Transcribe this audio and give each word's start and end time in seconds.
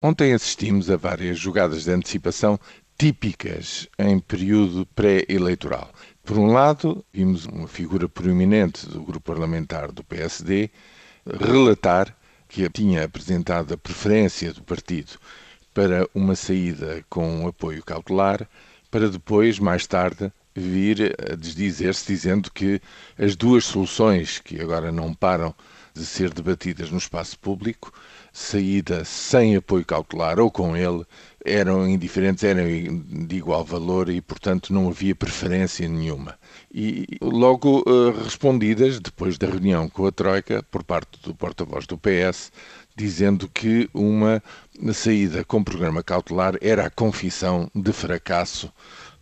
Ontem 0.00 0.32
assistimos 0.32 0.88
a 0.90 0.96
várias 0.96 1.40
jogadas 1.40 1.82
de 1.82 1.90
antecipação 1.90 2.56
típicas 2.96 3.88
em 3.98 4.20
período 4.20 4.86
pré-eleitoral. 4.94 5.90
Por 6.24 6.38
um 6.38 6.52
lado, 6.52 7.04
vimos 7.12 7.46
uma 7.46 7.66
figura 7.66 8.08
proeminente 8.08 8.88
do 8.88 9.02
grupo 9.02 9.32
parlamentar 9.32 9.90
do 9.90 10.04
PSD 10.04 10.70
relatar 11.26 12.16
que 12.48 12.70
tinha 12.70 13.04
apresentado 13.04 13.74
a 13.74 13.76
preferência 13.76 14.52
do 14.52 14.62
partido 14.62 15.18
para 15.74 16.08
uma 16.14 16.36
saída 16.36 17.04
com 17.10 17.28
um 17.28 17.48
apoio 17.48 17.84
cautelar, 17.84 18.48
para 18.92 19.10
depois, 19.10 19.58
mais 19.58 19.84
tarde, 19.84 20.32
vir 20.54 21.16
a 21.28 21.34
desdizer-se 21.34 22.06
dizendo 22.06 22.52
que 22.52 22.80
as 23.18 23.34
duas 23.34 23.64
soluções 23.64 24.38
que 24.38 24.60
agora 24.60 24.92
não 24.92 25.12
param 25.12 25.52
de 25.98 26.06
ser 26.06 26.32
debatidas 26.32 26.90
no 26.90 26.98
espaço 26.98 27.38
público, 27.38 27.92
saída 28.32 29.04
sem 29.04 29.56
apoio 29.56 29.84
cautelar 29.84 30.38
ou 30.38 30.50
com 30.50 30.76
ele, 30.76 31.04
eram 31.44 31.88
indiferentes, 31.88 32.44
eram 32.44 32.64
de 33.26 33.36
igual 33.36 33.64
valor 33.64 34.08
e, 34.08 34.20
portanto, 34.20 34.72
não 34.72 34.88
havia 34.88 35.14
preferência 35.14 35.88
nenhuma. 35.88 36.38
E 36.72 37.06
logo 37.20 37.80
uh, 37.80 38.10
respondidas, 38.22 39.00
depois 39.00 39.36
da 39.36 39.48
reunião 39.48 39.88
com 39.88 40.06
a 40.06 40.12
Troika, 40.12 40.62
por 40.70 40.84
parte 40.84 41.20
do 41.22 41.34
porta-voz 41.34 41.86
do 41.86 41.98
PS, 41.98 42.52
dizendo 42.96 43.48
que 43.48 43.88
uma 43.92 44.42
saída 44.92 45.44
com 45.44 45.62
programa 45.64 46.02
cautelar 46.02 46.56
era 46.60 46.86
a 46.86 46.90
confissão 46.90 47.70
de 47.74 47.92
fracasso 47.92 48.72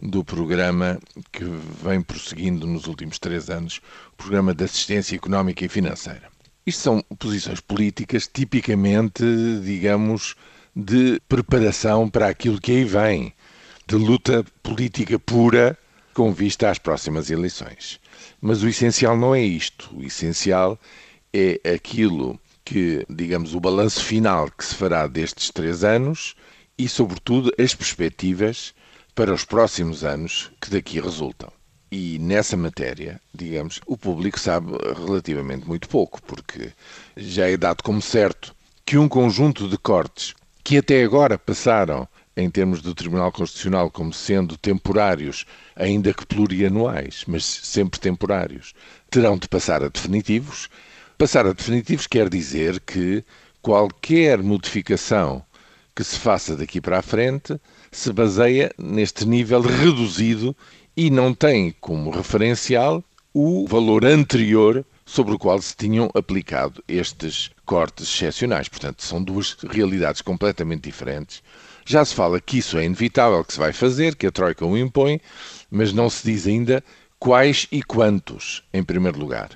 do 0.00 0.22
programa 0.24 0.98
que 1.32 1.44
vem 1.82 2.02
prosseguindo 2.02 2.66
nos 2.66 2.86
últimos 2.86 3.18
três 3.18 3.48
anos, 3.48 3.80
o 4.12 4.16
programa 4.16 4.54
de 4.54 4.64
assistência 4.64 5.16
económica 5.16 5.64
e 5.64 5.68
financeira. 5.68 6.35
Isto 6.66 6.82
são 6.82 7.04
posições 7.16 7.60
políticas 7.60 8.26
tipicamente, 8.26 9.22
digamos, 9.62 10.34
de 10.74 11.20
preparação 11.28 12.10
para 12.10 12.26
aquilo 12.26 12.60
que 12.60 12.72
aí 12.72 12.84
vem, 12.84 13.32
de 13.86 13.94
luta 13.94 14.44
política 14.64 15.16
pura 15.16 15.78
com 16.12 16.32
vista 16.32 16.68
às 16.68 16.78
próximas 16.78 17.30
eleições. 17.30 18.00
Mas 18.40 18.64
o 18.64 18.68
essencial 18.68 19.16
não 19.16 19.32
é 19.32 19.40
isto. 19.40 19.96
O 19.96 20.02
essencial 20.02 20.76
é 21.32 21.60
aquilo 21.72 22.36
que, 22.64 23.06
digamos, 23.08 23.54
o 23.54 23.60
balanço 23.60 24.02
final 24.02 24.50
que 24.50 24.64
se 24.64 24.74
fará 24.74 25.06
destes 25.06 25.50
três 25.50 25.84
anos 25.84 26.34
e, 26.76 26.88
sobretudo, 26.88 27.52
as 27.58 27.76
perspectivas 27.76 28.74
para 29.14 29.32
os 29.32 29.44
próximos 29.44 30.02
anos 30.02 30.50
que 30.60 30.70
daqui 30.70 31.00
resultam. 31.00 31.52
E 31.98 32.18
nessa 32.18 32.58
matéria, 32.58 33.18
digamos, 33.32 33.80
o 33.86 33.96
público 33.96 34.38
sabe 34.38 34.70
relativamente 35.02 35.66
muito 35.66 35.88
pouco, 35.88 36.20
porque 36.20 36.70
já 37.16 37.48
é 37.48 37.56
dado 37.56 37.82
como 37.82 38.02
certo 38.02 38.54
que 38.84 38.98
um 38.98 39.08
conjunto 39.08 39.66
de 39.66 39.78
cortes 39.78 40.34
que 40.62 40.76
até 40.76 41.02
agora 41.02 41.38
passaram 41.38 42.06
em 42.36 42.50
termos 42.50 42.82
do 42.82 42.94
Tribunal 42.94 43.32
Constitucional 43.32 43.90
como 43.90 44.12
sendo 44.12 44.58
temporários, 44.58 45.46
ainda 45.74 46.12
que 46.12 46.26
plurianuais, 46.26 47.24
mas 47.26 47.46
sempre 47.46 47.98
temporários, 47.98 48.74
terão 49.08 49.38
de 49.38 49.48
passar 49.48 49.82
a 49.82 49.88
definitivos. 49.88 50.68
Passar 51.16 51.46
a 51.46 51.54
definitivos 51.54 52.06
quer 52.06 52.28
dizer 52.28 52.78
que 52.80 53.24
qualquer 53.62 54.42
modificação 54.42 55.42
que 55.94 56.04
se 56.04 56.18
faça 56.18 56.54
daqui 56.54 56.78
para 56.78 56.98
a 56.98 57.02
frente 57.02 57.58
se 57.90 58.12
baseia 58.12 58.70
neste 58.76 59.26
nível 59.26 59.62
reduzido 59.62 60.54
e 60.96 61.10
não 61.10 61.34
tem 61.34 61.74
como 61.80 62.10
referencial 62.10 63.04
o 63.34 63.66
valor 63.66 64.04
anterior 64.04 64.84
sobre 65.04 65.34
o 65.34 65.38
qual 65.38 65.60
se 65.60 65.76
tinham 65.76 66.10
aplicado 66.14 66.82
estes 66.88 67.50
cortes 67.66 68.08
excepcionais. 68.08 68.68
Portanto, 68.68 69.02
são 69.04 69.22
duas 69.22 69.56
realidades 69.70 70.22
completamente 70.22 70.84
diferentes. 70.84 71.42
Já 71.84 72.04
se 72.04 72.14
fala 72.14 72.40
que 72.40 72.58
isso 72.58 72.78
é 72.78 72.84
inevitável, 72.84 73.44
que 73.44 73.52
se 73.52 73.58
vai 73.58 73.72
fazer, 73.72 74.16
que 74.16 74.26
a 74.26 74.32
Troika 74.32 74.64
o 74.64 74.76
impõe, 74.76 75.20
mas 75.70 75.92
não 75.92 76.08
se 76.08 76.26
diz 76.26 76.46
ainda 76.46 76.82
quais 77.18 77.68
e 77.70 77.82
quantos, 77.82 78.64
em 78.72 78.82
primeiro 78.82 79.18
lugar. 79.18 79.50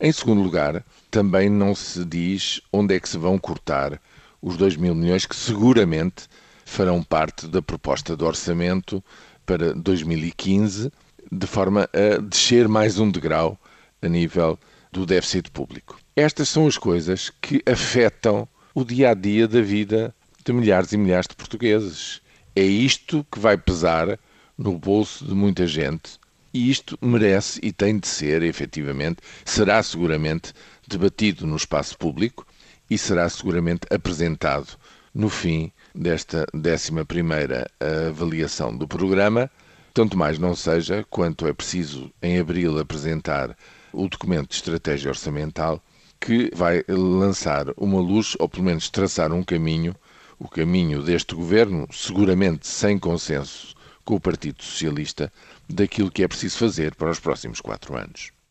Em 0.00 0.10
segundo 0.10 0.42
lugar, 0.42 0.84
também 1.10 1.48
não 1.48 1.74
se 1.74 2.04
diz 2.04 2.60
onde 2.72 2.94
é 2.94 3.00
que 3.00 3.08
se 3.08 3.18
vão 3.18 3.38
cortar 3.38 4.00
os 4.40 4.56
2 4.56 4.76
mil 4.76 4.94
milhões 4.94 5.26
que 5.26 5.36
seguramente 5.36 6.24
farão 6.64 7.02
parte 7.02 7.46
da 7.46 7.62
proposta 7.62 8.16
de 8.16 8.24
orçamento 8.24 9.02
para 9.48 9.72
2015, 9.72 10.92
de 11.32 11.46
forma 11.46 11.88
a 11.94 12.20
descer 12.20 12.68
mais 12.68 12.98
um 12.98 13.10
degrau 13.10 13.58
a 14.02 14.06
nível 14.06 14.58
do 14.92 15.06
déficit 15.06 15.50
público. 15.50 15.98
Estas 16.14 16.50
são 16.50 16.66
as 16.66 16.76
coisas 16.76 17.32
que 17.40 17.62
afetam 17.64 18.46
o 18.74 18.84
dia 18.84 19.08
a 19.08 19.14
dia 19.14 19.48
da 19.48 19.62
vida 19.62 20.14
de 20.44 20.52
milhares 20.52 20.92
e 20.92 20.98
milhares 20.98 21.26
de 21.26 21.34
portugueses. 21.34 22.20
É 22.54 22.62
isto 22.62 23.26
que 23.32 23.38
vai 23.38 23.56
pesar 23.56 24.18
no 24.56 24.78
bolso 24.78 25.24
de 25.24 25.34
muita 25.34 25.66
gente 25.66 26.20
e 26.52 26.70
isto 26.70 26.98
merece 27.00 27.58
e 27.62 27.72
tem 27.72 27.98
de 27.98 28.06
ser, 28.06 28.42
efetivamente, 28.42 29.22
será 29.46 29.82
seguramente 29.82 30.52
debatido 30.86 31.46
no 31.46 31.56
espaço 31.56 31.96
público 31.96 32.46
e 32.90 32.98
será 32.98 33.26
seguramente 33.30 33.86
apresentado 33.90 34.76
no 35.14 35.28
fim 35.28 35.72
desta 35.94 36.46
11 36.54 36.92
avaliação 38.08 38.76
do 38.76 38.86
programa, 38.86 39.50
tanto 39.94 40.16
mais 40.16 40.38
não 40.38 40.54
seja 40.54 41.04
quanto 41.10 41.46
é 41.46 41.52
preciso 41.52 42.12
em 42.22 42.38
abril 42.38 42.78
apresentar 42.78 43.56
o 43.92 44.08
documento 44.08 44.50
de 44.50 44.54
estratégia 44.54 45.10
orçamental 45.10 45.82
que 46.20 46.50
vai 46.54 46.84
lançar 46.88 47.66
uma 47.76 48.00
luz, 48.00 48.36
ou 48.38 48.48
pelo 48.48 48.64
menos 48.64 48.90
traçar 48.90 49.32
um 49.32 49.42
caminho, 49.42 49.94
o 50.38 50.48
caminho 50.48 51.02
deste 51.02 51.34
governo, 51.34 51.86
seguramente 51.90 52.66
sem 52.66 52.98
consenso 52.98 53.74
com 54.04 54.14
o 54.16 54.20
Partido 54.20 54.62
Socialista, 54.62 55.32
daquilo 55.68 56.10
que 56.10 56.22
é 56.22 56.28
preciso 56.28 56.58
fazer 56.58 56.94
para 56.94 57.10
os 57.10 57.20
próximos 57.20 57.60
quatro 57.60 57.96
anos. 57.96 58.32